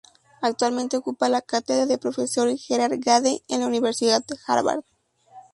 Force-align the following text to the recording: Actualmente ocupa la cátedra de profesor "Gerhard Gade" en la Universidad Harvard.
Actualmente 0.41 0.97
ocupa 0.97 1.29
la 1.29 1.43
cátedra 1.43 1.85
de 1.85 1.99
profesor 1.99 2.49
"Gerhard 2.57 2.95
Gade" 2.97 3.43
en 3.47 3.59
la 3.59 3.67
Universidad 3.67 4.23
Harvard. 4.47 4.81